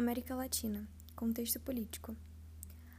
[0.00, 2.16] América Latina Contexto político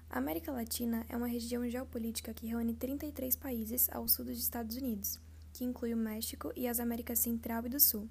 [0.08, 4.78] A América Latina é uma região geopolítica que reúne 33 países ao sul dos Estados
[4.78, 5.19] Unidos,
[5.51, 8.07] que inclui o México e as Américas Central e do Sul.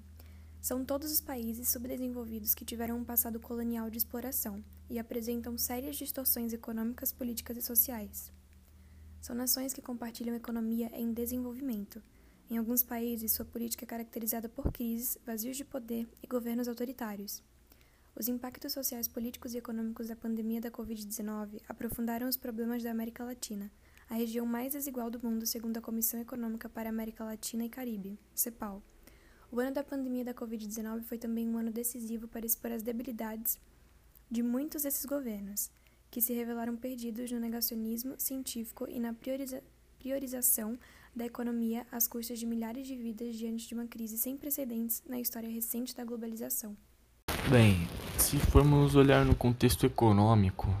[0.61, 5.95] São todos os países subdesenvolvidos que tiveram um passado colonial de exploração e apresentam sérias
[5.95, 8.29] distorções econômicas, políticas e sociais.
[9.21, 12.03] São nações que compartilham economia em desenvolvimento.
[12.49, 17.41] Em alguns países, sua política é caracterizada por crises, vazios de poder e governos autoritários.
[18.15, 23.23] Os impactos sociais, políticos e econômicos da pandemia da Covid-19 aprofundaram os problemas da América
[23.23, 23.71] Latina,
[24.09, 27.69] a região mais desigual do mundo segundo a Comissão Econômica para a América Latina e
[27.69, 28.83] Caribe, CEPAL.
[29.49, 33.57] O ano da pandemia da Covid-19 foi também um ano decisivo para expor as debilidades
[34.29, 35.71] de muitos desses governos,
[36.09, 39.63] que se revelaram perdidos no negacionismo científico e na prioriza
[39.97, 40.77] priorização
[41.15, 45.19] da economia às custas de milhares de vidas diante de uma crise sem precedentes na
[45.19, 46.75] história recente da globalização.
[47.51, 47.85] Bem,
[48.17, 50.73] se formos olhar no contexto econômico,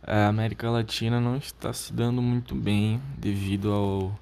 [0.00, 4.16] a América Latina não está se dando muito bem devido ao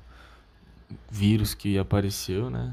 [1.10, 2.72] vírus que apareceu, né?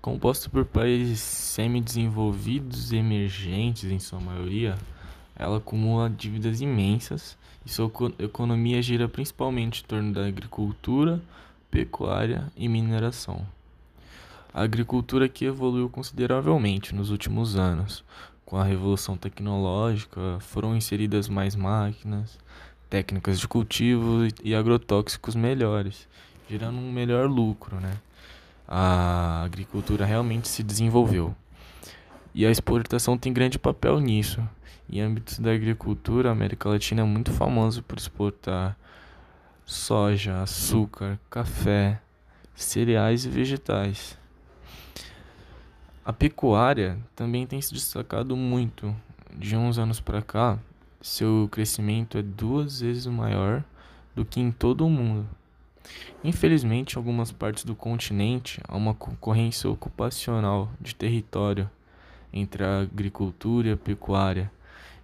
[0.00, 4.78] Composto por países semi-desenvolvidos e emergentes em sua maioria,
[5.36, 7.36] ela acumula dívidas imensas
[7.66, 11.20] e sua economia gira principalmente em torno da agricultura,
[11.70, 13.46] pecuária e mineração.
[14.54, 18.04] A agricultura aqui evoluiu consideravelmente nos últimos anos.
[18.44, 22.38] Com a revolução tecnológica, foram inseridas mais máquinas,
[22.90, 26.06] técnicas de cultivo e agrotóxicos melhores,
[26.50, 27.96] gerando um melhor lucro, né?
[28.68, 31.34] A agricultura realmente se desenvolveu.
[32.34, 34.46] E a exportação tem grande papel nisso.
[34.90, 38.76] Em âmbitos da agricultura, a América Latina é muito famosa por exportar
[39.64, 42.02] soja, açúcar, café,
[42.54, 44.20] cereais e vegetais.
[46.04, 48.94] A pecuária também tem se destacado muito.
[49.36, 50.58] De uns anos para cá,
[51.00, 53.62] seu crescimento é duas vezes maior
[54.14, 55.28] do que em todo o mundo.
[56.24, 61.70] Infelizmente, em algumas partes do continente há uma concorrência ocupacional de território
[62.32, 64.50] entre a agricultura e a pecuária,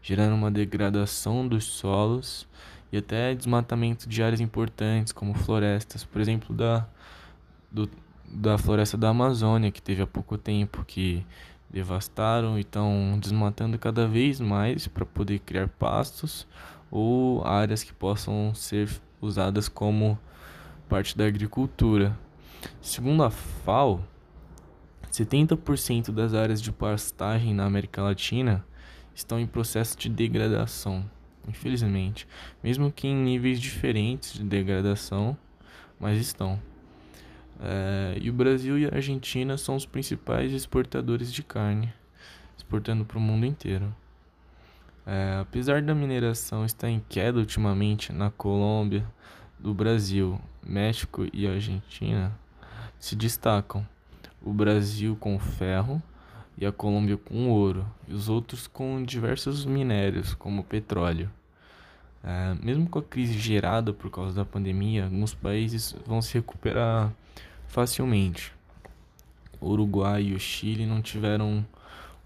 [0.02, 2.44] gerando uma degradação dos solos
[2.90, 6.88] e até desmatamento de áreas importantes, como florestas, por exemplo, da,
[7.70, 7.88] do,
[8.32, 11.24] da floresta da Amazônia, que teve há pouco tempo, que
[11.70, 16.46] devastaram e estão desmatando cada vez mais para poder criar pastos
[16.90, 18.88] ou áreas que possam ser
[19.20, 20.18] usadas como
[20.88, 22.18] parte da agricultura.
[22.80, 24.02] Segundo a FAO,
[25.12, 28.64] 70% das áreas de pastagem na América Latina
[29.14, 31.04] estão em processo de degradação,
[31.46, 32.26] infelizmente,
[32.62, 35.36] mesmo que em níveis diferentes de degradação,
[35.98, 36.60] mas estão.
[37.60, 41.92] É, e o Brasil e a Argentina são os principais exportadores de carne,
[42.56, 43.94] exportando para o mundo inteiro.
[45.04, 49.04] É, apesar da mineração estar em queda ultimamente na Colômbia,
[49.58, 52.32] do Brasil, México e Argentina,
[52.98, 53.86] se destacam.
[54.40, 56.00] O Brasil com ferro
[56.56, 61.30] e a Colômbia com ouro, e os outros com diversos minérios, como petróleo.
[62.22, 67.12] É, mesmo com a crise gerada por causa da pandemia, alguns países vão se recuperar
[67.68, 68.52] facilmente.
[69.60, 71.64] O Uruguai e o Chile não tiveram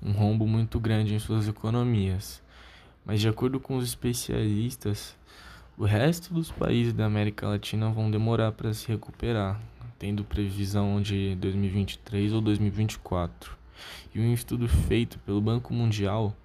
[0.02, 2.42] um rombo muito grande em suas economias,
[3.04, 5.16] mas de acordo com os especialistas,
[5.76, 9.60] o resto dos países da América Latina vão demorar para se recuperar,
[9.98, 13.56] tendo previsão de 2023 ou 2024.
[14.14, 16.36] E um estudo feito pelo Banco Mundial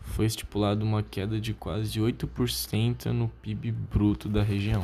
[0.00, 4.82] foi estipulado uma queda de quase 8% no PIB bruto da região.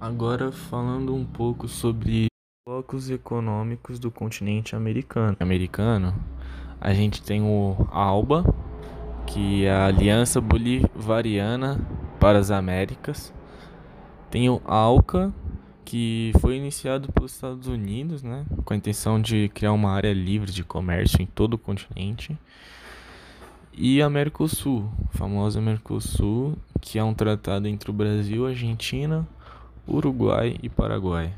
[0.00, 2.28] Agora falando um pouco sobre
[2.66, 5.36] blocos econômicos do continente americano.
[5.38, 6.14] Americano,
[6.80, 8.42] a gente tem o ALBA,
[9.26, 11.78] que é a Aliança Bolivariana
[12.18, 13.30] para as Américas.
[14.30, 15.34] Tem o ALCA,
[15.84, 20.50] que foi iniciado pelos Estados Unidos, né, com a intenção de criar uma área livre
[20.50, 22.38] de comércio em todo o continente.
[23.74, 29.28] E a Mercosul, a famosa Mercosul, que é um tratado entre o Brasil, a Argentina,
[29.86, 31.32] Uruguai e Paraguai.